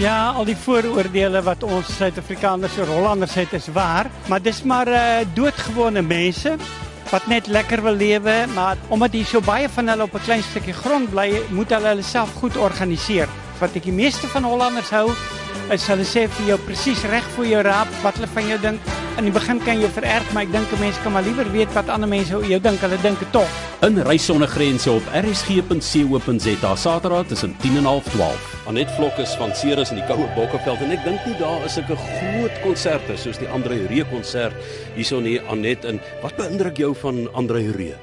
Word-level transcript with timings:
Ja, 0.00 0.30
al 0.32 0.46
die 0.48 0.56
vooroordeele 0.56 1.42
wat 1.44 1.60
ons 1.66 1.90
Suid-Afrikaners 1.98 2.78
oor 2.80 2.88
Hollanders 2.88 3.34
het 3.36 3.50
is 3.52 3.66
waar, 3.76 4.08
maar 4.32 4.40
dis 4.40 4.62
maar 4.64 4.88
uh, 4.88 5.00
doodgewone 5.36 6.00
mense 6.00 6.54
wat 7.10 7.26
net 7.28 7.50
lekker 7.52 7.82
wil 7.84 7.98
lewe, 8.00 8.36
maar 8.54 8.80
omdat 8.88 9.18
hier 9.18 9.28
so 9.28 9.44
baie 9.44 9.68
van 9.68 9.92
hulle 9.92 10.06
op 10.08 10.14
'n 10.16 10.24
klein 10.24 10.42
stukkie 10.42 10.72
grond 10.72 11.10
bly, 11.10 11.42
moet 11.52 11.68
hulle 11.76 11.92
hulle 11.92 12.06
self 12.06 12.32
goed 12.40 12.56
organiseer. 12.56 13.28
Wat 13.60 13.76
ek 13.76 13.84
die 13.90 13.92
meeste 13.92 14.26
van 14.32 14.48
Hollanders 14.48 14.88
hou, 14.88 15.10
is 15.68 15.84
hulle 15.86 16.06
sê 16.08 16.24
vir 16.28 16.46
jou 16.46 16.58
presies 16.64 17.04
reg 17.04 17.26
voor 17.36 17.46
jou 17.46 17.60
raap 17.62 17.92
wat 18.02 18.14
hulle 18.14 18.32
van 18.32 18.48
jou 18.48 18.58
dink. 18.60 18.80
In 19.18 19.28
die 19.28 19.36
begin 19.36 19.60
kan 19.60 19.80
jy 19.80 19.88
vererg, 19.88 20.32
maar 20.32 20.48
ek 20.48 20.52
dink 20.52 20.72
'n 20.72 20.80
mens 20.80 20.96
kan 21.02 21.12
maar 21.12 21.28
liewer 21.28 21.52
weet 21.52 21.72
wat 21.74 21.88
ander 21.88 22.08
mense 22.08 22.34
oor 22.34 22.46
jou 22.46 22.60
dink. 22.60 22.80
Hulle 22.80 22.96
dit 23.02 23.32
tog. 23.32 23.69
In 23.80 23.96
Reis 23.96 24.26
sonder 24.28 24.48
grense 24.48 24.90
op 24.92 25.06
rsg.co.za 25.08 26.76
Saterdag 26.76 27.26
tussen 27.26 27.56
10 27.62 27.76
en 27.76 28.02
12. 28.04 28.66
Anet 28.68 28.90
Vlok 28.90 29.16
is 29.16 29.30
van 29.40 29.54
Ceres 29.56 29.88
in 29.88 29.96
die 29.96 30.04
Koue 30.04 30.26
Bokkeveld 30.36 30.82
en 30.84 30.92
ek 30.92 31.00
dink 31.06 31.22
nie 31.24 31.38
daar 31.38 31.64
is 31.64 31.78
'n 31.80 31.88
groot 31.88 32.58
konserte 32.60 33.16
soos 33.16 33.40
die 33.40 33.48
Andre 33.48 33.86
Ree 33.88 34.04
konsert 34.04 34.52
hierson 34.94 35.24
hier 35.24 35.40
Anet 35.48 35.88
en 35.88 36.00
wat 36.20 36.36
beïndruk 36.36 36.76
jou 36.76 36.92
van 36.94 37.32
Andre 37.32 37.72
Ree? 37.72 37.96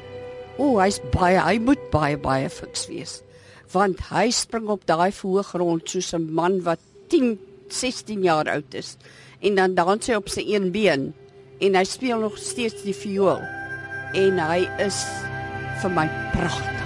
O, 0.58 0.64
oh, 0.64 0.82
hy's 0.82 0.98
baie, 1.14 1.38
hy 1.38 1.60
moet 1.60 1.92
baie 1.94 2.18
baie 2.18 2.50
fiks 2.50 2.88
wees. 2.90 3.22
Want 3.72 4.02
hy 4.10 4.32
spring 4.32 4.74
op 4.74 4.82
daai 4.90 5.12
voorgrond 5.12 5.86
soos 5.86 6.14
'n 6.14 6.34
man 6.34 6.64
wat 6.64 6.80
10 7.10 7.38
16 7.70 8.24
jaar 8.24 8.50
oud 8.50 8.74
is 8.74 8.98
en 9.42 9.56
dan 9.56 9.76
dans 9.76 10.08
hy 10.08 10.16
op 10.16 10.28
sy 10.30 10.42
een 10.42 10.72
been 10.72 11.14
en 11.62 11.76
hy 11.76 11.84
speel 11.84 12.20
nog 12.20 12.38
steeds 12.38 12.82
die 12.82 12.98
viool 12.98 13.42
en 14.14 14.40
hy 14.40 14.66
is 14.80 15.06
vir 15.82 15.92
my 15.92 16.10
pragtig. 16.32 16.86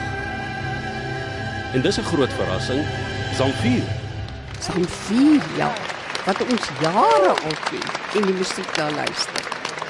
En 1.73 1.81
dis 1.81 1.97
'n 1.97 2.03
groot 2.03 2.33
verrassing, 2.33 2.83
Zamfir. 3.37 3.83
Zamfir, 4.59 5.41
ja. 5.57 5.71
Wat 6.25 6.41
ons 6.41 6.69
jare 6.79 7.29
al 7.29 7.55
ken 7.69 7.87
en 8.15 8.25
die 8.25 8.33
musiek 8.33 8.75
daar 8.75 8.91
luister. 8.91 9.43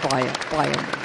Baie, 0.10 0.30
baie 0.50 0.70
mooi. 0.70 1.02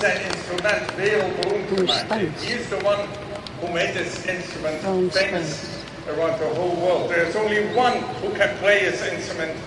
Um 0.00 0.06
he 2.40 2.52
is 2.52 2.70
the 2.70 2.80
one 2.82 3.06
who 3.60 3.68
made 3.74 3.92
this 3.92 4.24
instrument 4.24 4.80
oh, 4.84 5.10
famous 5.10 5.84
around 6.08 6.40
the 6.40 6.48
whole 6.54 6.74
world. 6.76 7.10
There's 7.10 7.36
only 7.36 7.66
one 7.74 7.98
who 8.22 8.30
can 8.30 8.56
play 8.58 8.78
his 8.78 9.02
instrument 9.02 9.60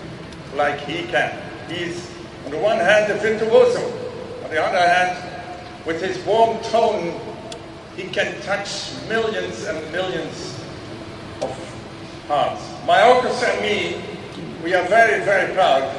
like 0.55 0.79
he 0.79 1.03
can. 1.03 1.39
He's, 1.69 2.09
on 2.45 2.51
the 2.51 2.57
one 2.57 2.77
hand, 2.77 3.11
a 3.11 3.17
virtuoso. 3.17 3.85
On 4.43 4.49
the 4.49 4.59
other 4.59 4.79
hand, 4.79 5.85
with 5.85 6.01
his 6.01 6.17
warm 6.25 6.57
tone, 6.63 7.19
he 7.95 8.07
can 8.07 8.41
touch 8.41 8.91
millions 9.07 9.65
and 9.65 9.91
millions 9.91 10.59
of 11.43 12.25
hearts. 12.27 12.63
My 12.87 13.07
orchestra 13.07 13.49
and 13.49 13.61
me, 13.61 14.01
we 14.63 14.73
are 14.73 14.87
very, 14.87 15.23
very 15.23 15.53
proud 15.53 15.93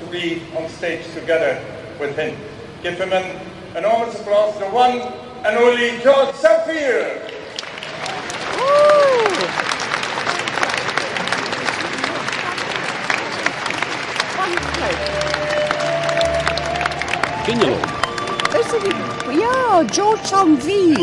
to 0.00 0.06
be 0.08 0.42
on 0.58 0.68
stage 0.68 1.06
together 1.14 1.64
with 1.98 2.16
him. 2.16 2.36
Give 2.82 2.98
him 2.98 3.14
an 3.14 3.47
enormous 3.76 4.18
applause. 4.20 4.58
The 4.58 4.66
one 4.66 5.00
and 5.44 5.56
only 5.56 5.98
George 6.02 6.34
Sapphire. 6.34 7.28
Ken 17.48 17.62
jy 17.64 17.68
hom? 17.72 17.84
Dis 18.52 18.72
die 18.82 19.38
ja, 19.40 19.82
George 19.88 20.26
Samvier. 20.28 21.00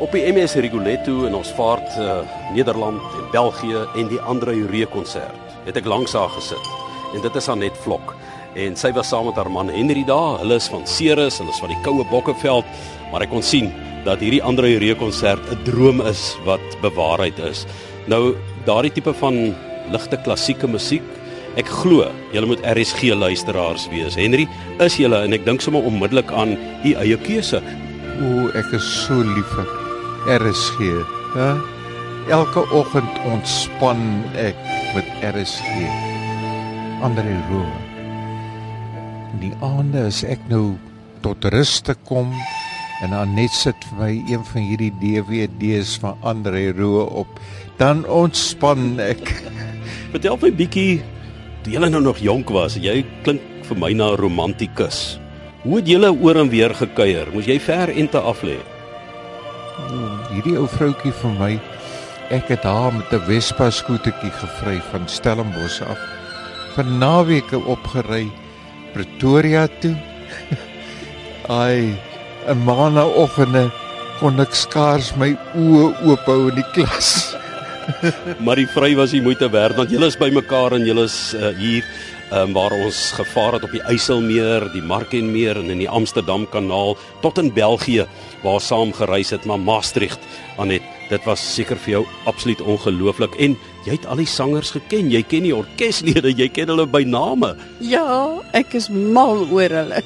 Op 0.00 0.16
die 0.16 0.24
MS 0.32 0.56
Rigoletto 0.64 1.26
in 1.28 1.36
ons 1.36 1.52
vaart 1.58 1.92
uh, 2.00 2.22
Nederland 2.56 3.04
en 3.20 3.30
België 3.36 3.84
en 4.00 4.08
die 4.08 4.20
Andre 4.32 4.56
Juree 4.56 4.88
konsert 4.88 5.49
het 5.66 5.76
ek 5.76 5.88
langs 5.90 6.16
haar 6.16 6.30
gesit 6.36 6.70
en 7.14 7.22
dit 7.24 7.36
is 7.36 7.48
Anet 7.48 7.76
Vlok 7.84 8.14
en 8.58 8.74
sy 8.78 8.90
was 8.96 9.10
saam 9.12 9.28
met 9.30 9.38
haar 9.38 9.50
man 9.50 9.70
Henry 9.70 10.02
daar. 10.06 10.40
Hulle 10.40 10.56
is 10.58 10.66
van 10.70 10.86
Ceres, 10.86 11.38
hulle 11.38 11.52
is 11.54 11.60
van 11.62 11.70
die 11.70 11.78
Koue 11.84 12.02
Bokkeveld, 12.10 12.66
maar 13.12 13.22
ek 13.22 13.30
kon 13.30 13.44
sien 13.46 13.70
dat 14.06 14.22
hierdie 14.24 14.42
Andre 14.42 14.72
Juree 14.72 14.96
konsert 14.98 15.42
'n 15.52 15.62
droom 15.64 16.00
is 16.00 16.36
wat 16.44 16.64
bewaarheid 16.82 17.38
is. 17.38 17.66
Nou 18.06 18.34
daardie 18.66 18.92
tipe 18.92 19.14
van 19.14 19.54
ligte 19.90 20.16
klassieke 20.16 20.66
musiek 20.66 21.02
Ek 21.58 21.66
glo 21.66 22.06
julle 22.30 22.46
moet 22.46 22.62
RSG 22.62 23.10
luisteraars 23.18 23.88
wees. 23.90 24.14
Henry, 24.14 24.46
is 24.78 24.96
julle 25.00 25.24
en 25.26 25.34
ek 25.34 25.44
dink 25.44 25.60
sommer 25.60 25.82
onmiddellik 25.82 26.30
aan 26.30 26.54
u 26.86 26.94
eie 26.94 27.18
keuse. 27.26 27.58
O, 28.22 28.46
ek 28.54 28.70
is 28.78 28.86
so 29.02 29.18
lief 29.18 29.50
vir 29.56 29.66
RSG. 30.38 30.94
Ja. 31.34 31.79
Elke 32.28 32.66
oggend 32.76 33.20
ontspan 33.24 34.00
ek 34.36 34.58
met 34.92 35.06
RSG 35.24 35.88
ander 37.00 37.24
room. 37.48 37.70
Die 39.40 39.52
aande 39.64 40.04
as 40.10 40.20
ek 40.28 40.42
nou 40.50 40.76
tot 41.24 41.46
rus 41.54 41.78
te 41.80 41.94
kom 42.04 42.28
en 43.00 43.14
dan 43.14 43.32
net 43.38 43.54
sit 43.56 43.86
vir 43.88 43.96
my 44.02 44.10
een 44.28 44.44
van 44.50 44.66
hierdie 44.68 44.92
DVD's 45.00 45.94
van 46.02 46.18
Andre 46.20 46.66
Roo 46.76 47.06
op, 47.22 47.40
dan 47.80 48.04
ontspan 48.04 49.00
ek. 49.00 49.24
Vertel 50.12 50.36
my 50.42 50.50
bietjie, 50.52 51.00
toe 51.64 51.72
jy 51.72 51.88
nou 51.88 52.02
nog 52.04 52.20
jonk 52.20 52.52
was, 52.52 52.76
jy 52.76 53.00
klink 53.24 53.40
vir 53.70 53.80
my 53.80 53.94
na 53.96 54.12
'n 54.12 54.20
romantikus. 54.20 55.16
Hoe 55.64 55.80
het 55.80 55.88
julle 55.88 56.12
oor 56.12 56.36
en 56.36 56.52
weer 56.52 56.74
gekuier? 56.76 57.32
Moes 57.32 57.48
jy 57.48 57.56
ver 57.60 57.88
en 57.88 58.08
te 58.08 58.20
af 58.20 58.44
lê? 58.44 58.60
Hierdie 60.30 60.58
ou 60.60 60.68
vroutjie 60.68 61.12
vir 61.12 61.32
my, 61.40 61.52
ek 62.30 62.52
het 62.54 62.62
haar 62.62 62.92
met 62.94 63.10
'n 63.12 63.26
Vespa 63.26 63.70
skootertjie 63.70 64.30
gevry 64.30 64.78
van 64.90 65.08
Stellenbosch 65.08 65.82
af 65.82 65.98
vir 66.76 66.84
naweke 66.84 67.58
opgery 67.58 68.30
Pretoria 68.94 69.66
toe. 69.80 69.96
Ai, 71.62 71.98
'n 72.46 72.64
maandagooggende 72.64 73.70
kon 74.20 74.40
ek 74.40 74.54
skaars 74.54 75.16
my 75.16 75.36
oë 75.56 76.06
oop 76.06 76.24
hou 76.26 76.48
in 76.48 76.54
die 76.54 76.70
klas. 76.76 77.36
maar 78.38 78.56
die 78.56 78.68
vry 78.70 78.94
was 78.94 79.10
die 79.10 79.22
moeite 79.22 79.50
werd 79.50 79.76
want 79.76 79.90
julle 79.90 80.06
is 80.06 80.16
bymekaar 80.16 80.72
en 80.72 80.86
julle 80.86 81.04
is 81.10 81.34
uh, 81.34 81.50
hier 81.58 81.84
um, 82.32 82.52
waar 82.54 82.74
ons 82.74 83.10
gevaar 83.16 83.58
het 83.58 83.66
op 83.66 83.74
die 83.74 83.82
Eiselmeer, 83.90 84.68
die 84.74 84.82
Markenmeer 84.82 85.58
en 85.60 85.70
in 85.72 85.82
die 85.82 85.90
Amsterdam 85.90 86.46
Kanaal 86.50 86.96
tot 87.24 87.38
in 87.38 87.52
België 87.54 88.06
waar 88.44 88.60
saam 88.60 88.92
gereis 88.96 89.30
het 89.34 89.44
maar 89.48 89.60
Maastricht 89.60 90.20
aan 90.58 90.72
het 90.74 90.86
dit 91.10 91.24
was 91.26 91.42
seker 91.42 91.78
vir 91.82 91.92
jou 91.96 92.02
absoluut 92.30 92.60
ongelooflik. 92.62 93.34
En 93.42 93.56
jy 93.86 93.96
het 93.96 94.06
al 94.06 94.20
die 94.22 94.28
sangers 94.30 94.70
geken. 94.76 95.10
Jy 95.10 95.24
ken 95.26 95.46
die 95.48 95.56
orkeslede. 95.56 96.30
Jy 96.38 96.46
ken 96.54 96.70
hulle 96.70 96.86
by 96.86 97.02
name. 97.02 97.56
Ja 97.82 98.38
ek 98.54 98.76
is 98.78 98.86
mal 98.90 99.42
oor 99.50 99.74
hulle. 99.80 100.04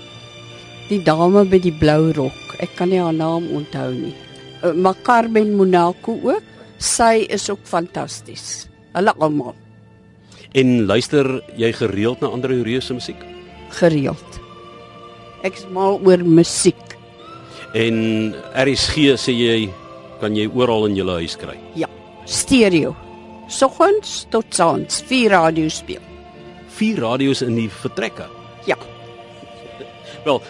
Die 0.88 1.02
dame 1.04 1.44
met 1.44 1.64
die 1.64 1.74
blou 1.76 2.12
rok 2.16 2.56
ek 2.62 2.76
kan 2.78 2.92
nie 2.92 3.02
haar 3.02 3.16
naam 3.16 3.50
onthou 3.52 3.90
nie. 3.92 4.14
Uh, 4.62 4.72
maar 4.72 4.96
Carmen 5.04 5.52
Monaco 5.58 6.16
ook. 6.22 6.52
Sy 6.78 7.26
is 7.32 7.48
ook 7.50 7.62
fantasties. 7.68 8.66
Hulle 8.94 9.12
almal 9.18 9.54
en 10.54 10.86
luister 10.86 11.40
jy 11.58 11.72
gereeld 11.72 12.22
na 12.22 12.32
ander 12.34 12.54
reuse 12.62 12.94
musiek 12.96 13.20
gereeld 13.80 14.40
ek 15.42 15.60
is 15.60 15.68
mal 15.74 16.00
oor 16.02 16.24
musiek 16.24 16.94
en 17.74 17.96
RSG 18.54 19.14
sê 19.18 19.34
jy 19.34 19.58
kan 20.24 20.36
jy 20.36 20.46
oral 20.54 20.88
in 20.88 20.96
jou 20.98 21.06
huis 21.18 21.36
kry. 21.36 21.56
Ja, 21.78 21.90
stereo. 22.24 22.94
Soggens 23.52 24.24
tot 24.32 24.60
aand, 24.62 25.02
vier 25.10 25.34
radio 25.34 25.68
speel. 25.68 26.02
Vier 26.78 27.02
radio's 27.04 27.42
in 27.44 27.58
die 27.58 27.68
vertrekke. 27.68 28.26
Ja. 28.68 28.78
Wel, 30.24 30.40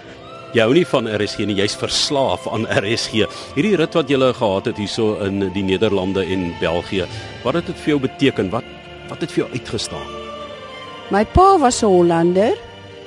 jy 0.55 0.63
hou 0.63 0.77
nie 0.77 0.87
van 0.87 1.11
RSG 1.11 1.49
nie, 1.49 1.59
jy's 1.59 1.75
verslaaf 1.81 2.47
aan 2.53 2.69
RSG. 2.71 3.27
Hierdie 3.57 3.75
rit 3.81 3.99
wat 3.99 4.13
jy 4.13 4.21
gehad 4.39 4.71
het 4.71 4.79
hierso 4.79 5.17
in 5.27 5.49
die 5.57 5.67
Nederlande 5.67 6.23
en 6.23 6.53
België, 6.61 7.09
wat 7.43 7.59
het 7.59 7.73
dit 7.73 7.83
vir 7.83 7.97
jou 7.97 8.01
beteken? 8.07 8.53
Wat 8.55 8.69
wat 9.09 9.21
het 9.25 9.33
vir 9.33 9.45
jou 9.45 9.51
uitgestaan? 9.53 10.09
My 11.13 11.25
pa 11.25 11.59
was 11.59 11.83
'n 11.83 11.87
Hollander, 11.87 12.57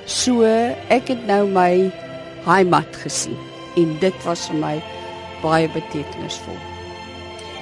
so 0.05 0.43
ek 0.89 1.07
het 1.07 1.25
nou 1.27 1.47
my 1.47 1.91
heimat 2.45 2.95
gesien 3.03 3.37
en 3.75 3.97
dit 3.99 4.23
was 4.23 4.47
vir 4.47 4.55
my 4.55 4.83
baie 5.41 5.67
betekenisvol. 5.69 6.57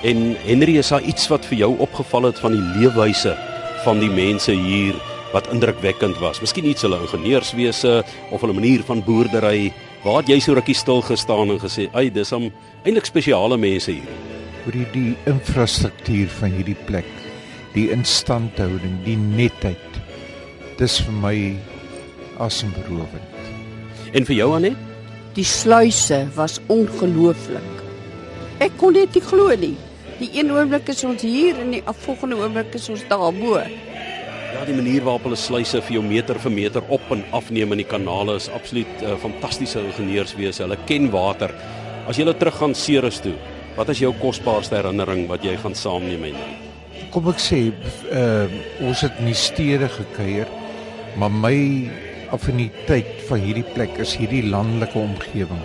En 0.04 0.36
Henry, 0.46 0.78
is 0.78 0.88
daar 0.88 1.02
iets 1.02 1.28
wat 1.28 1.46
vir 1.46 1.58
jou 1.58 1.78
opgeval 1.78 2.24
het 2.24 2.40
van 2.40 2.52
die 2.52 2.62
leefwyse 2.80 3.38
van 3.84 4.00
die 4.00 4.10
mense 4.10 4.52
hier 4.52 4.94
wat 5.34 5.48
indrukwekkend 5.48 6.18
was? 6.20 6.42
Miskien 6.42 6.66
iets 6.66 6.82
hulle 6.82 7.00
ingenieurswese 7.02 8.04
of 8.32 8.42
hulle 8.42 8.54
manier 8.54 8.84
van 8.84 9.04
boerdery. 9.04 9.74
Waar 10.04 10.18
het 10.18 10.28
jy 10.28 10.40
so 10.40 10.54
rukkie 10.54 10.76
stil 10.76 11.02
gestaan 11.02 11.50
en 11.50 11.60
gesê, 11.60 11.90
"Ag, 11.94 12.14
dis 12.14 12.32
om 12.32 12.52
eintlik 12.84 13.06
spesiale 13.06 13.58
mense 13.58 13.92
hier." 13.92 14.36
oor 14.66 14.74
die, 14.74 14.88
die 14.96 15.14
infrastruktuur 15.30 16.32
van 16.40 16.54
hierdie 16.58 16.78
plek, 16.88 17.08
die 17.76 17.90
instandhouding, 17.92 19.00
die 19.06 19.18
netheid. 19.20 20.02
Dis 20.80 20.98
vir 21.04 21.16
my 21.22 21.38
asemberowend. 22.44 23.50
En 24.16 24.28
vir 24.28 24.38
jou 24.40 24.52
Anet? 24.56 24.80
Die 25.36 25.48
sluise 25.48 26.22
was 26.38 26.62
ongelooflik. 26.72 27.84
Ek 28.64 28.78
kon 28.80 28.96
dit 28.96 29.18
nie 29.18 29.24
glo 29.24 29.52
nie. 29.60 29.76
Die 30.22 30.30
een 30.38 30.52
oomblik 30.56 30.88
is 30.94 31.04
ons 31.04 31.26
hier 31.28 31.58
en 31.60 31.74
die 31.76 31.82
volgende 32.06 32.38
oomblik 32.40 32.78
is 32.80 32.88
ons 32.92 33.04
daarbo. 33.10 33.60
Ja, 33.60 34.62
die 34.64 34.78
manier 34.78 35.04
waarop 35.04 35.26
hulle 35.28 35.40
sluise 35.40 35.82
vir 35.84 35.98
jou 35.98 36.04
meter 36.06 36.40
vir 36.40 36.54
meter 36.56 36.86
op 36.88 37.10
en 37.12 37.26
afneem 37.36 37.76
in 37.76 37.84
die 37.84 37.90
kanale 37.92 38.38
is 38.40 38.48
absoluut 38.56 39.04
uh, 39.04 39.18
fantastiese 39.20 39.84
ingenieurswese. 39.84 40.64
Hulle 40.64 40.80
ken 40.88 41.10
water. 41.12 41.52
As 42.08 42.16
jy 42.16 42.24
hulle 42.24 42.38
terug 42.40 42.56
gaan 42.62 42.78
Ceres 42.78 43.20
toe, 43.26 43.36
wat 43.76 43.92
is 43.92 44.00
jou 44.06 44.14
kosbaarste 44.22 44.80
herinnering 44.80 45.28
wat 45.28 45.44
jy 45.44 45.58
gaan 45.60 45.76
saamneem 45.76 46.24
met 46.30 46.40
hulle? 46.40 46.65
Kom 47.16 47.30
ek 47.32 47.38
sê, 47.40 47.62
uh, 48.12 48.50
ons 48.84 49.02
het 49.06 49.22
in 49.22 49.30
die 49.30 49.38
stede 49.40 49.88
gekuier, 49.88 50.50
maar 51.16 51.32
my 51.32 51.56
affiniteit 52.36 53.22
van 53.30 53.40
hierdie 53.40 53.64
plek 53.72 53.96
is 54.04 54.18
hierdie 54.20 54.42
landelike 54.52 55.00
omgewing 55.00 55.62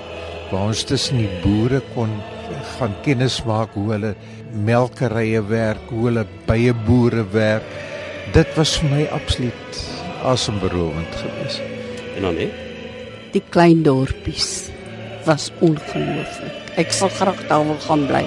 waar 0.53 0.69
ons 0.71 0.85
tussen 0.87 1.19
die 1.19 1.41
boere 1.43 1.81
kon 1.97 2.13
gaan 2.77 2.95
kennis 3.03 3.41
maak 3.47 3.75
hoe 3.75 3.89
hulle 3.97 4.15
melkerye 4.67 5.43
werk, 5.51 5.91
hoe 5.91 6.07
hulle 6.07 6.27
bye 6.47 6.71
boere 6.87 7.27
werk. 7.35 7.67
Dit 8.35 8.55
was 8.55 8.79
vir 8.79 8.95
my 8.95 9.05
absoluut 9.19 9.85
asemberowend 10.31 11.21
geweest. 11.25 11.63
En 12.15 12.31
dan 12.31 12.43
hè? 12.45 12.51
Die 13.35 13.47
klein 13.51 13.83
dorpies 13.87 14.69
was 15.27 15.51
ongelooflik. 15.59 16.75
Ek 16.79 16.95
sal 16.95 17.11
graag 17.19 17.43
daar 17.51 17.67
wil 17.67 17.83
gaan 17.91 18.07
bly. 18.11 18.27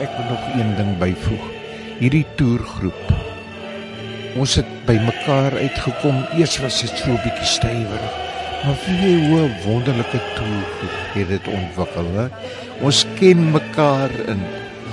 Ek 0.00 0.12
wil 0.16 0.32
nog 0.32 0.54
een 0.56 0.78
ding 0.80 0.96
byvoeg. 1.00 1.61
Hierdie 2.02 2.24
toergroep. 2.34 3.10
Ons 4.34 4.56
het 4.58 4.70
by 4.88 4.96
mekaar 5.04 5.54
uitgekom. 5.54 6.16
Eers 6.34 6.56
was 6.58 6.80
dit 6.82 6.96
so 6.98 7.14
'n 7.14 7.22
bietjie 7.22 7.46
stywerig. 7.46 8.16
Maar 8.64 8.74
hoe 9.28 9.46
'n 9.46 9.54
wonderlike 9.62 10.20
toergroep 10.34 10.98
het 11.14 11.28
dit 11.28 11.46
ontwikkel, 11.46 12.06
hè? 12.18 12.26
Ons 12.80 13.06
ken 13.14 13.50
mekaar 13.52 14.10
in 14.26 14.42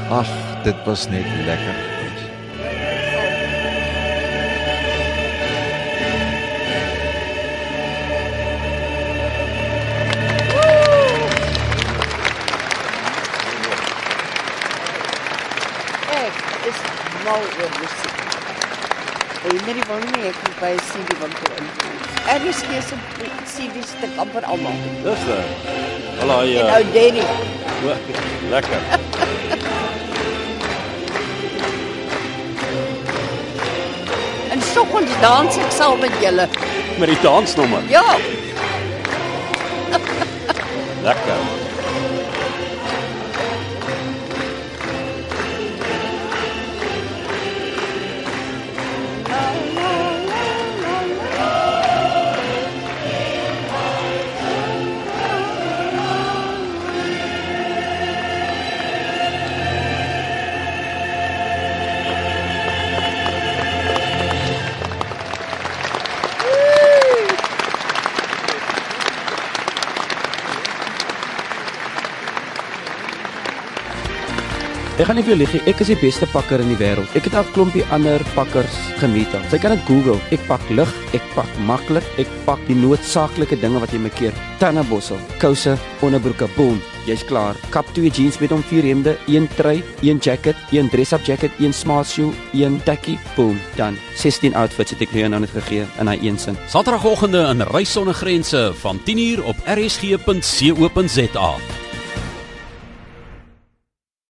ag, 0.10 0.30
dit 0.64 0.76
was 0.86 1.10
net 1.10 1.26
lekker. 1.46 1.88
Is 16.68 16.78
mal 17.26 17.42
oor 17.60 17.72
musiek. 17.80 18.18
En 19.50 19.56
nie 19.66 19.84
wil 19.88 20.02
nie 20.12 20.28
ek 20.30 20.36
moet 20.44 20.58
by 20.60 20.72
'n 20.76 20.82
CD 20.90 21.10
winkel 21.22 21.52
ingaan. 21.60 21.96
Er 22.34 22.42
is 22.46 22.60
hier 22.70 22.82
so 22.82 22.96
CD's 23.54 23.92
te 24.02 24.08
koop 24.16 24.32
vir 24.34 24.44
almal. 24.46 24.76
Dis 25.04 25.24
'n 25.28 25.44
Hallo 26.20 26.42
ja. 26.44 26.66
ou 26.78 26.84
Danny, 26.94 27.24
Lekker. 28.50 28.82
en 34.52 34.62
soggens 34.62 35.12
dans 35.22 35.58
ek 35.58 35.72
saam 35.72 36.00
met 36.00 36.12
julle. 36.22 36.48
Met 37.00 37.08
die 37.08 37.22
dansnommer. 37.22 37.82
Ja, 37.88 38.18
Lekker. 41.04 41.59
Ek 75.00 75.07
gaan 75.07 75.16
nie 75.16 75.24
vir 75.24 75.31
jou 75.31 75.40
lieg 75.40 75.54
nie, 75.56 75.60
ek 75.72 75.80
is 75.80 75.90
die 75.94 75.96
beste 75.96 76.28
pakker 76.28 76.60
in 76.60 76.74
die 76.74 76.75
wêreld. 76.75 77.13
Ek 77.16 77.24
het 77.24 77.36
al 77.40 77.46
'n 77.48 77.54
klompie 77.56 77.86
ander 77.96 78.19
pakkers 78.36 78.75
gemeet. 79.00 79.34
al. 79.34 79.40
Jy 79.50 79.57
kan 79.57 79.72
dit 79.72 79.86
Google. 79.88 80.19
Ek 80.30 80.46
pak 80.46 80.60
lig, 80.69 80.92
ek 81.13 81.22
pak 81.36 81.48
maklik, 81.66 82.04
ek 82.18 82.28
pak 82.46 82.60
die 82.68 82.75
noodsaaklike 82.75 83.56
dinge 83.62 83.80
wat 83.80 83.92
jy 83.92 83.98
my 83.98 84.10
keer. 84.10 84.34
Tannebossel, 84.60 85.18
kouse, 85.40 85.78
onderbroeke, 86.01 86.50
boom, 86.57 86.81
jy's 87.06 87.24
klaar. 87.24 87.56
Kap 87.69 87.86
twee 87.94 88.10
jeans 88.10 88.40
met 88.40 88.50
hom 88.50 88.62
vier 88.62 88.84
hemde, 88.84 89.18
een 89.28 89.48
trui, 89.56 89.84
een 90.01 90.19
jacket, 90.19 90.56
een 90.72 90.90
dress-up 90.90 91.24
jacket, 91.24 91.51
een 91.60 91.74
smart 91.74 92.07
shoe, 92.07 92.34
een 92.54 92.81
tekkie, 92.84 93.19
boom, 93.36 93.57
dan 93.78 93.98
16 94.16 94.54
outfits 94.54 94.92
het 94.92 95.01
ek 95.01 95.13
nou 95.13 95.40
net 95.40 95.50
gegee 95.50 95.86
in 95.98 96.06
daai 96.06 96.19
een 96.22 96.38
sin. 96.38 96.57
Saterdagoggende 96.68 97.48
in 97.50 97.62
Reis 97.62 97.92
sonder 97.92 98.13
grense 98.13 98.74
van 98.75 99.00
10uur 99.06 99.44
op 99.46 99.56
rsg.co.za. 99.66 101.56